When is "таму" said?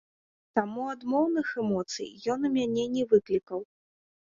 0.59-0.85